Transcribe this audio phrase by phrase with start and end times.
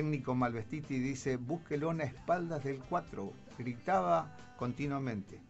[0.00, 5.42] técnico Malvestiti dice, búsquelo a espaldas del 4, gritaba continuamente.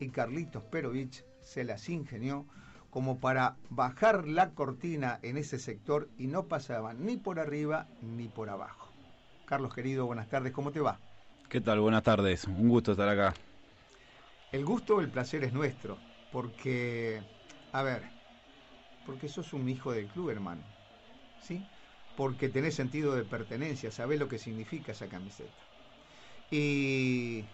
[0.00, 2.46] Y Carlitos Perovich se las ingenió
[2.88, 8.28] como para bajar la cortina en ese sector y no pasaban ni por arriba ni
[8.28, 8.94] por abajo.
[9.44, 10.98] Carlos querido, buenas tardes, ¿cómo te va?
[11.50, 11.80] ¿Qué tal?
[11.80, 13.34] Buenas tardes, un gusto estar acá.
[14.52, 15.98] El gusto, el placer es nuestro,
[16.32, 17.20] porque,
[17.72, 18.04] a ver,
[19.04, 20.62] porque sos un hijo del club, hermano,
[21.42, 21.62] ¿sí?
[22.14, 25.62] Porque tenés sentido de pertenencia, sabés lo que significa esa camiseta.
[26.50, 27.44] Y,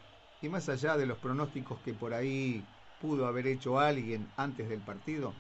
[0.41, 2.69] y más allá de los pronósticos que por ahí
[2.99, 5.33] pudo haber hecho alguien antes del partido,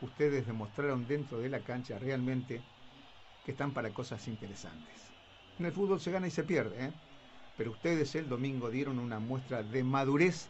[0.00, 2.60] ustedes demostraron dentro de la cancha realmente
[3.44, 5.14] que están para cosas interesantes.
[5.58, 6.92] En el fútbol se gana y se pierde, ¿eh?
[7.56, 10.48] pero ustedes el domingo dieron una muestra de madurez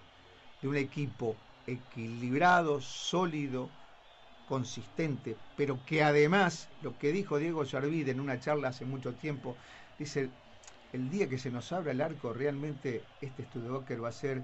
[0.61, 1.35] de un equipo
[1.67, 3.69] equilibrado, sólido,
[4.51, 9.57] consistente, pero que además, lo que dijo Diego Yarvid en una charla hace mucho tiempo,
[9.97, 10.29] dice,
[10.93, 14.43] el día que se nos abra el arco, realmente este Studebaker va a ser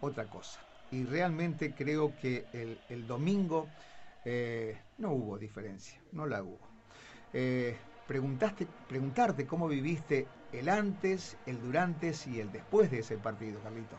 [0.00, 0.58] otra cosa
[0.90, 2.46] y realmente creo que
[2.88, 3.68] el, domingo
[4.24, 6.58] eh, no hubo diferencia, no la hubo.
[7.32, 7.76] Eh,
[8.08, 13.96] preguntaste, preguntarte cómo viviste el antes, el durante y el después de ese partido, Carlito.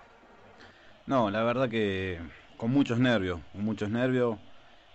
[1.08, 2.20] No, la verdad que
[2.58, 4.38] con muchos nervios, con muchos nervios.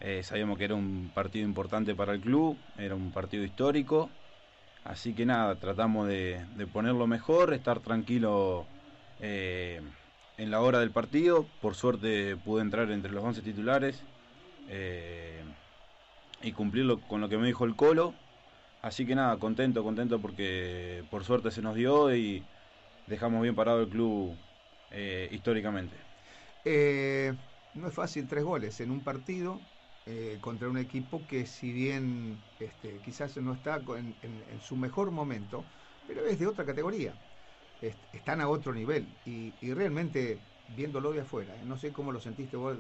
[0.05, 4.11] Eh, sabíamos que era un partido importante para el club, era un partido histórico.
[4.85, 8.67] Así que nada, tratamos de, ponerlo mejor, estar tranquilo
[10.37, 11.47] en la hora del partido.
[11.61, 14.03] Por suerte pude entrar entre los 11 titulares
[14.69, 15.43] eh,
[16.43, 18.15] y cumplirlo con lo que me dijo el Colo.
[18.83, 22.45] Así que nada, contento, contento porque por suerte se nos dio y
[23.07, 24.37] dejamos bien parado el club
[24.91, 25.97] eh, históricamente.
[26.65, 27.33] Eh,
[27.75, 29.61] no es fácil tres goles en un partido
[30.41, 33.83] contra un equipo que si bien este, quizás no está
[34.23, 35.65] en su mejor momento,
[36.07, 37.15] pero es de otra categoría
[38.13, 40.39] están a otro nivel y, realmente
[40.69, 41.65] viéndolo de afuera, ¿eh?
[41.65, 42.77] no sé cómo lo sentiste vos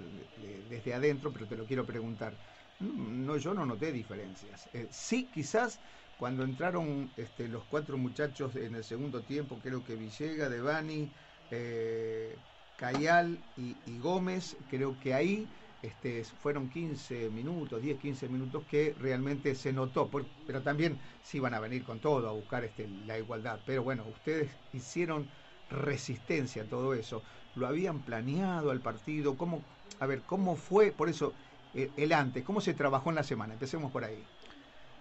[0.69, 2.33] desde adentro, pero te lo quiero preguntar.
[2.81, 4.69] No, yo no noté diferencias.
[4.73, 5.79] Eh, sí, quizás
[6.19, 11.11] cuando entraron este, los cuatro muchachos en el segundo tiempo, creo que Villega, Devani,
[11.51, 12.37] eh,
[12.77, 15.47] Cayal y Gómez, creo que ahí
[15.84, 20.11] este, fueron 15 minutos, 10, 15 minutos que realmente se notó,
[20.47, 23.59] pero también sí van a venir con todo a buscar este, la igualdad.
[23.67, 25.27] Pero bueno, ustedes hicieron
[25.71, 27.23] resistencia a todo eso,
[27.56, 29.62] lo habían planeado al partido, ¿cómo,
[30.00, 31.34] a ver, cómo fue, por eso,
[31.75, 34.19] eh, el antes, cómo se trabajó en la semana, empecemos por ahí.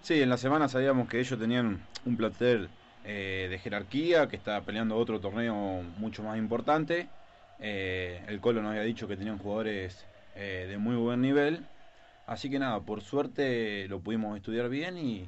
[0.02, 2.68] Sí, en la semana sabíamos que ellos tenían un plantel
[3.06, 7.08] eh, de jerarquía, que estaba peleando otro torneo mucho más importante.
[7.60, 10.06] Eh, el Colo nos había dicho que tenían jugadores
[10.36, 11.66] eh, de muy buen nivel.
[12.26, 15.28] Así que nada, por suerte lo pudimos estudiar bien y,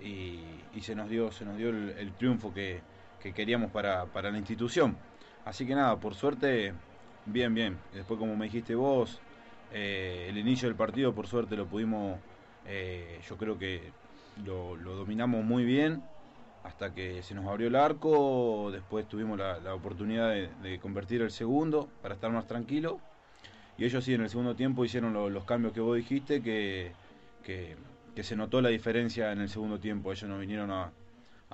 [0.00, 2.82] y, se nos dio, se nos dio el, triunfo que,
[3.34, 4.96] queríamos para, para, la institución.
[5.44, 6.74] Así que nada, por suerte,
[7.26, 7.78] bien, bien.
[7.94, 9.20] Después, como me dijiste vos,
[9.72, 12.18] eh, el inicio del partido, por suerte lo pudimos,
[12.66, 13.92] eh, yo creo que
[14.44, 16.02] lo, dominamos muy bien
[16.64, 18.70] hasta que se nos abrió el arco.
[18.70, 23.00] Después tuvimos la, oportunidad de convertir el segundo para estar más tranquilo
[23.76, 26.92] y ellos sí, en el segundo tiempo hicieron los cambios que vos dijiste, que,
[27.42, 27.76] que,
[28.22, 30.12] se notó la diferencia en el segundo tiempo.
[30.12, 30.92] Ellos nos vinieron a,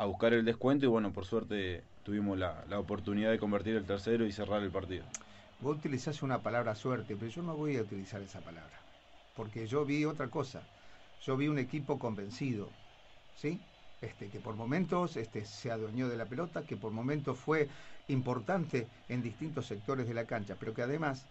[0.06, 4.32] buscar el descuento y bueno, por suerte tuvimos la, oportunidad de convertir el tercero y
[4.32, 5.04] cerrar el partido.
[5.60, 8.80] Vos utilizás una palabra suerte, pero yo no voy a utilizar esa palabra,
[9.36, 10.62] porque yo vi otra cosa.
[11.22, 12.70] Yo vi un equipo convencido,
[13.36, 13.60] ¿sí?
[14.00, 17.68] Este, que por momentos este, se adueñó de la pelota, que por momentos fue
[18.08, 21.26] importante en distintos sectores de la cancha, pero que además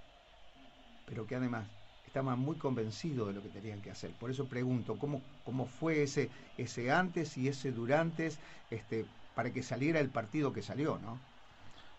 [1.10, 1.66] pero que además
[2.06, 4.12] estaban muy convencidos de lo que tenían que hacer.
[4.12, 8.32] Por eso pregunto, ¿cómo, cómo fue ese, ese antes y ese durante
[8.72, 9.06] este,
[9.36, 11.20] para que saliera el partido que salió, ¿no?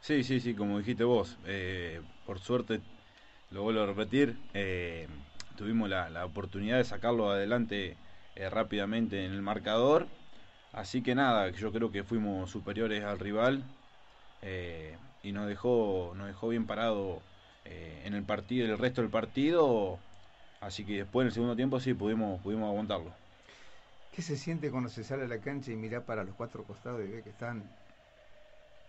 [0.01, 2.81] Sí, sí, sí, como dijiste vos, eh, por suerte,
[3.51, 5.07] lo vuelvo a repetir, eh,
[5.57, 7.97] tuvimos la, oportunidad de sacarlo adelante
[8.35, 10.07] eh, rápidamente en el marcador,
[10.73, 13.63] así que nada, yo creo que fuimos superiores al rival
[15.23, 17.21] y nos dejó, nos dejó bien parado
[17.65, 19.99] eh, en el partido, el resto del partido.
[20.61, 23.13] Así que después en el segundo tiempo sí pudimos, pudimos aguantarlo.
[24.13, 27.03] ¿Qué se siente cuando se sale a la cancha y mira para los cuatro costados
[27.03, 27.63] y ve que están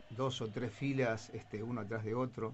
[0.10, 2.54] dos o tres filas, este, uno atrás de otro?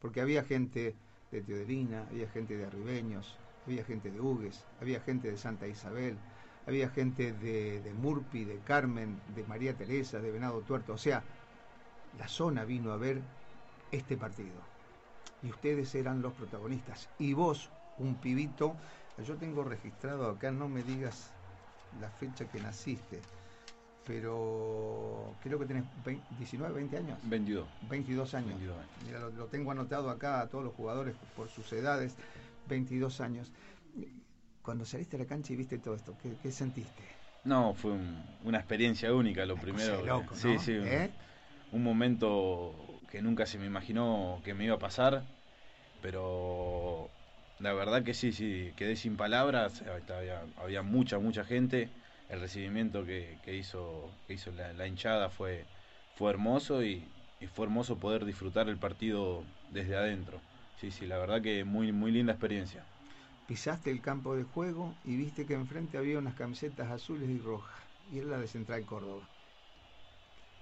[0.00, 0.94] Porque había gente
[1.30, 3.36] de Teodelina, había gente de Arribeños,
[3.66, 6.16] había gente de Hugues, había gente de Santa Isabel,
[6.66, 10.92] había gente de, de Murpi, de Carmen, de María Teresa, de Venado Tuerto.
[10.92, 11.22] O sea,
[12.18, 13.22] la zona vino a ver
[13.92, 14.77] este partido
[15.42, 17.08] y ustedes eran los protagonistas.
[17.18, 18.74] Y vos, un pibito,
[19.26, 21.30] yo tengo registrado acá, no me digas
[22.00, 23.20] la fecha que naciste,
[24.08, 25.84] pero creo que tenés
[26.38, 27.18] 19, 20 años.
[27.24, 27.68] 22.
[27.90, 28.58] 22 años.
[29.06, 32.16] Mira, lo, tengo anotado acá a todos los jugadores por sus edades,
[32.68, 33.52] 22 años.
[34.62, 37.02] Cuando saliste a la cancha y viste todo esto, ¿qué, sentiste?
[37.44, 37.92] No, fue
[38.44, 40.04] una experiencia única, lo primero.
[40.04, 40.72] Loco, Sí, sí.
[40.72, 41.10] ¿Eh?
[41.72, 42.74] Un, momento
[43.10, 45.24] que nunca se me imaginó que me iba a pasar,
[46.00, 47.10] pero
[47.58, 51.90] la verdad que sí, sí, quedé sin palabras, había, había mucha, mucha gente
[52.28, 55.64] el recibimiento que, hizo, que hizo la, hinchada fue,
[56.14, 57.08] fue hermoso y,
[57.54, 60.40] fue hermoso poder disfrutar el partido desde adentro.
[60.80, 62.84] Sí, sí, la verdad que muy, muy linda experiencia.
[63.46, 67.80] Pisaste el campo de juego y viste que enfrente había unas camisetas azules y rojas,
[68.10, 69.28] y era la de Central Córdoba.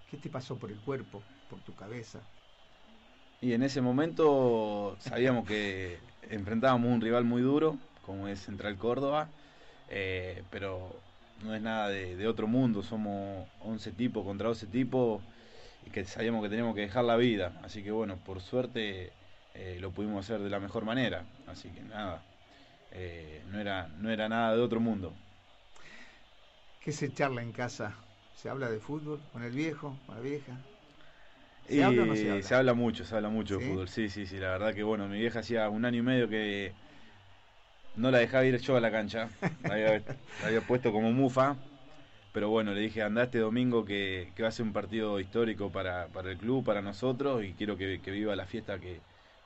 [0.06, 2.20] ¿Qué te pasó por el cuerpo, por tu cabeza?
[3.40, 5.98] Y en ese momento sabíamos que
[6.30, 9.28] enfrentábamos un rival muy duro, como es Central Córdoba,
[9.88, 10.96] eh, pero
[11.44, 15.22] no es nada de, otro mundo, somos 11 tipos contra 12 tipos
[15.86, 19.12] y que sabíamos que teníamos que dejar la vida, así que bueno, por suerte
[19.54, 22.22] eh, lo pudimos hacer de la mejor manera, así que nada,
[22.92, 25.12] eh, no, era, no era nada de otro mundo.
[26.80, 27.94] ¿Qué se charla en casa?
[28.34, 30.56] ¿Se habla de fútbol con el viejo, con la vieja?
[31.68, 32.42] ¿Se habla o no se habla?
[32.42, 35.08] Se habla mucho, se habla mucho de fútbol, sí, sí, sí, la verdad que bueno,
[35.08, 36.72] mi vieja hacía un año y medio que
[37.96, 39.30] no la dejaba ir yo a la cancha,
[39.64, 39.74] la
[40.44, 41.56] había, puesto como mufa,
[42.32, 46.06] pero bueno, le dije, anda este domingo que, va a ser un partido histórico para,
[46.24, 49.00] el club, para nosotros, y quiero que, viva la fiesta que,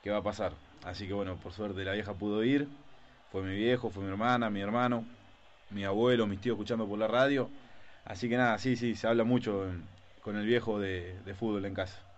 [0.09, 0.53] va a pasar.
[0.83, 2.67] Así que bueno, por suerte la vieja pudo ir,
[3.31, 5.05] fue mi viejo, fue mi hermana, mi hermano,
[5.69, 7.49] mi abuelo, mis tíos escuchando por la radio.
[8.03, 9.67] Así que nada, sí, sí, se habla mucho
[10.21, 12.10] con el viejo de fútbol en casa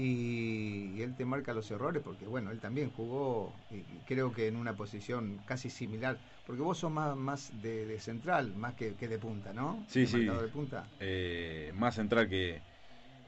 [0.00, 3.52] y, él te marca los errores porque bueno, él también jugó
[4.06, 6.16] creo que en una posición casi similar,
[6.46, 9.84] porque vos sos más, más de, central, más que, de punta, ¿no?
[9.88, 10.24] Sí, sí.
[10.24, 10.86] De punta.
[11.00, 12.60] Eh, más central que,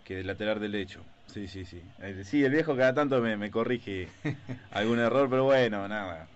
[0.05, 1.01] que de lateral derecho.
[1.27, 1.83] Sí, sí, sí.
[2.01, 4.09] Eh, sí, el viejo cada tanto me, corrige
[4.71, 6.27] algún error, pero bueno, nada.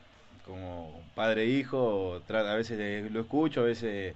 [0.44, 4.14] Como padre e hijo, a veces lo escucho, a veces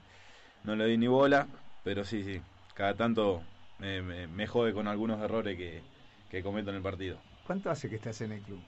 [0.64, 1.48] no le doy ni bola,
[1.82, 2.40] pero sí, sí.
[2.74, 3.42] Cada tanto
[3.78, 5.82] me jode con algunos errores que,
[6.30, 7.18] que cometo en el partido.
[7.46, 8.60] ¿Cuánto hace que estás en el club?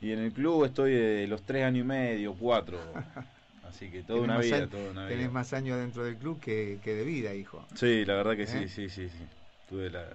[0.00, 2.78] Y en el club estoy de los tres años y medio, cuatro.
[3.68, 5.16] Así que toda una vida, toda una vida.
[5.16, 7.64] Tenés más años dentro del club que, de vida, hijo.
[7.74, 8.68] Sí, la verdad que sí, ¿Eh?
[8.68, 9.24] sí, sí, sí.
[9.68, 10.06] Tuve la,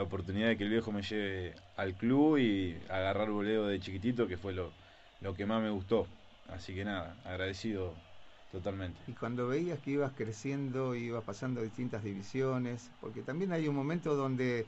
[0.00, 4.36] oportunidad de que el viejo me lleve al club y agarrar voleo de chiquitito, que
[4.36, 4.72] fue lo,
[5.20, 6.06] lo que más me gustó.
[6.48, 7.94] Así que nada, agradecido
[8.52, 9.00] totalmente.
[9.06, 14.14] Y cuando veías que ibas creciendo, ibas pasando distintas divisiones, porque también hay un momento
[14.14, 14.66] donde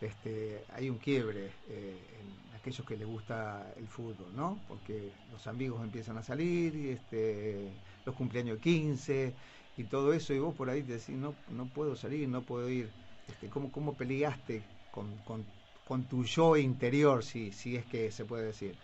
[0.00, 4.58] este, hay un quiebre eh, en aquellos que les gusta el fútbol, ¿no?
[4.68, 7.70] Porque los amigos empiezan a salir, este,
[8.04, 9.32] los cumpleaños 15
[9.76, 12.68] y todo eso, y vos por ahí te decís, no, no puedo salir, no puedo
[12.68, 12.90] ir.
[13.28, 18.46] Este, ¿cómo, ¿Cómo peleaste con, con, tu yo interior, si, si es que se puede
[18.46, 18.74] decir?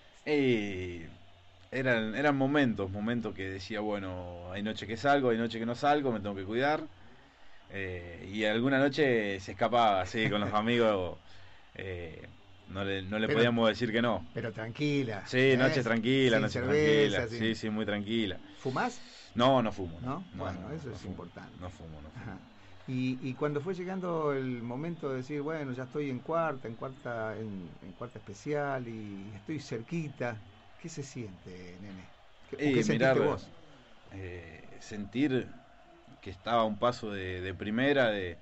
[1.70, 5.74] eran, eran momentos, momentos que decía, bueno, hay noche que salgo, hay noche que no
[5.74, 6.86] salgo, me tengo que cuidar
[7.74, 11.18] eh, y alguna noche se escapaba así con los amigos.
[11.74, 12.28] Eh,
[12.68, 14.26] no le, no le podíamos decir que no.
[14.34, 15.26] Pero tranquila.
[15.26, 17.26] Sí, noche tranquila, noche tranquila.
[17.28, 18.38] Sí, sí, muy tranquila.
[18.58, 19.00] ¿Fumás?
[19.34, 19.98] No, no fumo.
[20.02, 20.22] ¿No?
[20.34, 21.52] bueno, eso es importante.
[21.60, 22.38] No fumo, no fumo.
[22.88, 26.74] Y, y, cuando fue llegando el momento de decir, bueno, ya estoy en cuarta, en
[26.74, 30.36] cuarta, en, cuarta especial y estoy cerquita,
[30.80, 32.02] ¿qué se siente, nene?
[32.50, 33.48] ¿Qué, ¿qué sentiste vos?
[34.12, 35.46] Eh, sentir
[36.20, 38.38] que estaba a un paso de, primera, de,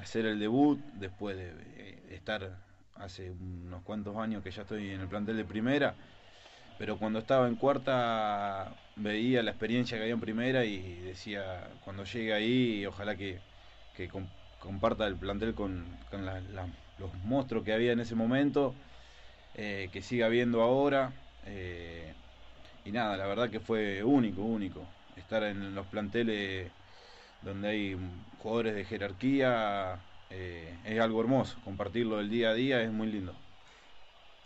[0.00, 2.56] hacer el debut, después de, estar
[2.96, 5.94] hace unos cuantos años que ya estoy en el plantel de primera,
[6.78, 12.04] pero cuando estaba en cuarta veía la experiencia que había en primera y decía, cuando
[12.04, 13.40] llegue ahí, ojalá que,
[14.58, 15.84] comparta el plantel con,
[16.98, 18.74] los monstruos que había en ese momento,
[19.54, 21.12] eh, que siga habiendo ahora.
[21.46, 22.12] Eh,
[22.84, 24.86] y nada, la verdad que fue único, único.
[25.16, 26.70] Estar en los planteles
[27.42, 27.98] donde hay
[28.38, 31.58] jugadores de jerarquía, eh, es algo hermoso.
[31.64, 33.34] Compartirlo del día a día es muy lindo.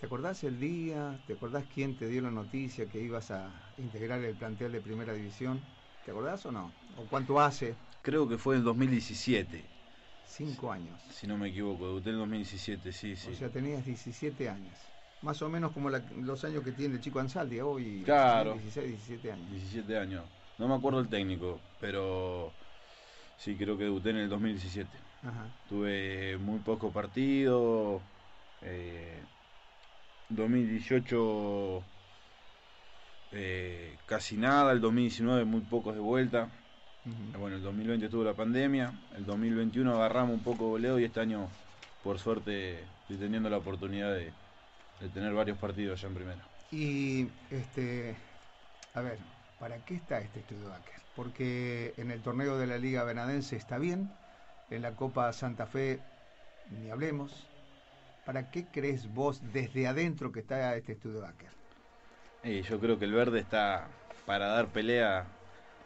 [0.01, 1.19] ¿Te acordás el día?
[1.27, 5.13] ¿Te acordás quién te dio la noticia que ibas a integrar el plantel de primera
[5.13, 5.61] división?
[6.05, 6.73] ¿Te acordás o no?
[6.99, 7.75] ¿O cuánto hace?
[8.03, 9.65] Creo que fue en 2017.
[10.27, 11.01] Cinco años.
[11.11, 13.31] Si no me equivoco, debuté en 2017, sí, sí.
[13.31, 14.75] O sea, tenías 17 años.
[15.23, 18.03] Más o menos como los años que tiene el chico Ansaldi hoy.
[18.05, 18.55] Claro.
[18.55, 19.51] 16, 17 años.
[19.51, 20.25] 17 años.
[20.59, 22.53] No me acuerdo el técnico, pero
[23.39, 24.89] Sí, creo que debuté en el 2017.
[25.69, 28.01] Tuve muy poco partido.
[30.29, 31.83] 2018 eh,
[33.33, 34.73] eh, casi nada.
[34.73, 36.49] El 2019 muy pocos de vuelta.
[37.39, 41.49] Bueno, el 2020 tuvo la pandemia, el 2021 agarramos un poco voleo y este año,
[42.03, 44.33] por suerte, estoy teniendo la oportunidad de,
[45.13, 46.49] tener varios partidos ya en primera.
[46.73, 48.17] Y, este,
[48.95, 49.19] a ver,
[49.59, 51.01] ¿para qué está este estudio Acker?
[51.17, 54.11] Porque en el torneo de la Liga Benadense está bien,
[54.71, 56.01] en la Copa Santa Fe
[56.71, 57.47] ni hablemos.
[58.25, 61.51] ¿Para qué crees vos desde adentro que está este estudio Acker?
[62.69, 63.89] yo creo que el verde está
[64.27, 65.27] para dar pelea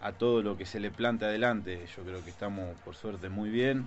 [0.01, 1.87] a todo lo que se le plante adelante.
[1.97, 3.87] Yo creo que estamos, por suerte, muy bien.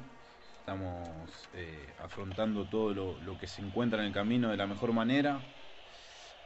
[0.60, 1.10] Estamos
[1.56, 5.40] eh, afrontando todo lo, que se encuentra en el camino de la mejor manera.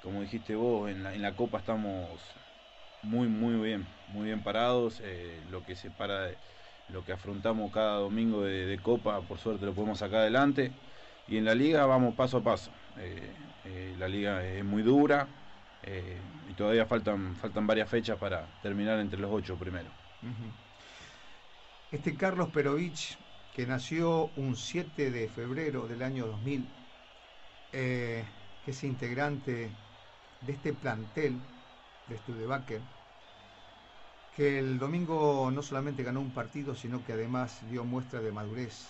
[0.01, 2.09] Como dijiste vos, en la, Copa estamos
[3.05, 5.01] muy, muy bien, muy bien parados.
[5.03, 6.29] Eh, lo que se para,
[6.89, 10.71] lo que afrontamos cada domingo de, Copa, por suerte lo podemos sacar adelante.
[11.27, 12.71] Y en la liga vamos paso a paso.
[12.97, 15.27] Eh, la liga es muy dura,
[15.87, 16.17] eh,
[16.49, 19.89] y todavía faltan, faltan varias fechas para terminar entre los ocho primero.
[21.91, 23.17] Este Carlos Perovich,
[23.53, 26.67] que nació un 7 de febrero del año 2000,
[27.71, 28.23] eh,
[28.63, 29.69] que es integrante
[30.41, 31.39] de este plantel
[32.07, 32.81] de Studebaker,
[34.35, 38.87] que el domingo no solamente ganó un partido, sino que además dio muestra de madurez,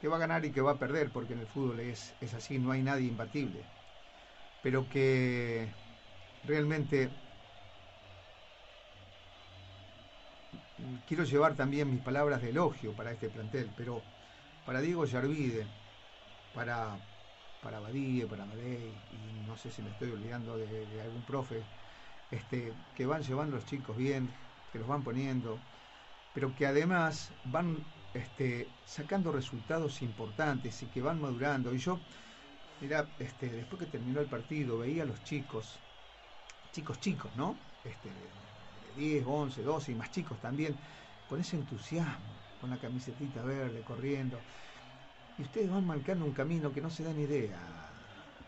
[0.00, 2.32] que va a ganar y que va a perder, porque en el fútbol es, es
[2.34, 3.60] así, no hay nadie imbatible.
[4.62, 5.68] Pero que
[6.46, 7.10] realmente
[11.06, 14.02] quiero llevar también mis palabras de elogio para este plantel, pero
[14.66, 15.66] para Diego Yarvide,
[16.54, 16.96] para,
[17.62, 21.62] para para Madei, y no sé si me estoy olvidando de, algún profe,
[22.34, 24.30] este, que van llevando los chicos bien,
[24.72, 25.58] que los van poniendo,
[26.34, 27.78] pero que además van
[28.12, 31.74] este, sacando resultados importantes y que van madurando.
[31.74, 32.00] Y yo
[32.80, 35.78] Mira, este, después que terminó el partido, veía a los chicos,
[36.72, 37.56] chicos chicos, ¿no?
[37.84, 40.76] Este, de 10, 11, 12 y más chicos también,
[41.28, 42.26] con ese entusiasmo,
[42.60, 44.38] con la camisetita verde, corriendo.
[45.38, 47.58] Y ustedes van marcando un camino que no se dan idea,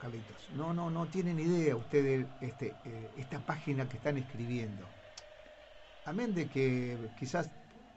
[0.01, 0.49] Carlitos.
[0.55, 4.87] No, no, no tienen idea ustedes este, eh, esta página que están escribiendo.
[6.05, 7.51] Amén de que quizás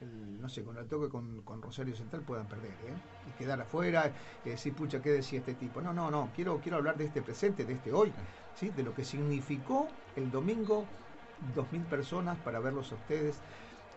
[0.05, 2.93] no sé, con el toque con, Rosario Central puedan perder, ¿eh?
[3.27, 4.11] Y quedar afuera,
[4.45, 5.81] y decir, pucha, ¿qué decía este tipo?
[5.81, 8.13] No, no, no, quiero, quiero hablar de este presente, de este hoy,
[8.55, 8.69] ¿sí?
[8.69, 10.85] De lo que significó el domingo,
[11.53, 13.37] dos mil personas para verlos a ustedes,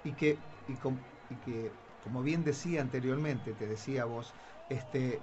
[0.04, 0.74] y que, y,
[1.44, 1.70] que,
[2.02, 4.32] como bien decía anteriormente, te decía vos,
[4.68, 5.20] este,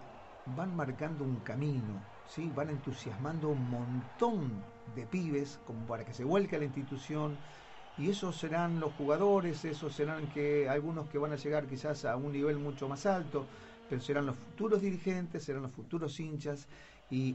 [0.55, 2.51] van marcando un camino, ¿sí?
[2.55, 4.63] Van entusiasmando un montón
[4.95, 7.37] de pibes como para que se vuelque a la institución,
[7.97, 12.15] y esos serán los jugadores, esos serán que algunos que van a llegar quizás a
[12.15, 13.45] un nivel mucho más alto,
[13.89, 16.67] pero serán los futuros dirigentes, serán los futuros hinchas
[17.09, 17.33] y,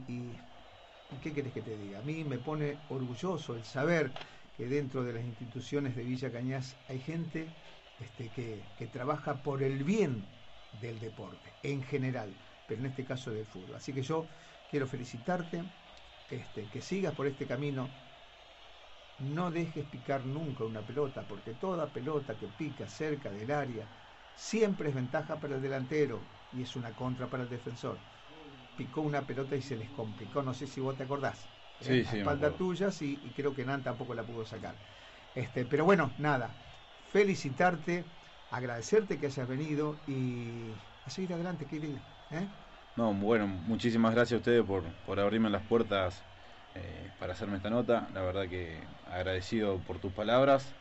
[1.21, 1.99] ¿qué querés que te diga?
[1.99, 4.11] A mí me pone orgulloso el saber
[4.57, 7.47] que dentro de las instituciones de Villa Cañas hay gente
[7.99, 10.25] este, que, que trabaja por el bien
[10.81, 12.33] del deporte en general,
[12.67, 13.75] pero en este caso del fútbol.
[13.75, 14.25] Así que yo
[14.69, 15.65] quiero felicitarte,
[16.29, 17.91] este, que sigas por este camino
[19.17, 23.87] no dejes picar nunca una pelota, porque toda pelota que pica cerca del área
[24.33, 27.99] siempre es ventaja para el delantero y es una contra para el defensor.
[28.75, 31.49] Picó una pelota y se les complicó, no sé si vos te acordás.
[31.79, 34.75] Sí, sí, espalda tuya y creo que Nan tampoco la pudo sacar.
[35.33, 36.55] Este, pero bueno, nada,
[37.07, 38.05] felicitarte,
[38.49, 40.73] agradecerte que hayas venido y
[41.05, 41.99] a seguir adelante, querido.
[42.31, 42.49] ¿eh?
[42.95, 46.21] No, bueno, muchísimas gracias a ustedes por, por abrirme las puertas
[46.75, 48.07] eh, para hacerme esta nota.
[48.13, 48.79] La verdad que
[49.11, 50.71] agradecido por tus palabras.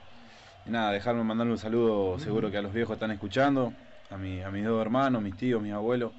[0.64, 3.72] Y nada, dejarme mandarle un saludo, seguro que a los viejos están escuchando,
[4.10, 6.12] a, mi, a mis dos hermanos, mis tíos, mis abuelos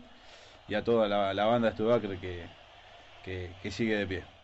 [0.68, 4.35] y a toda la, banda de Stubaker que, que sigue de pie.